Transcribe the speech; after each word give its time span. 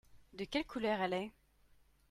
De 0.33 0.45
quelle 0.45 0.65
couleur 0.65 0.99
elle 0.99 1.13
est? 1.13 1.31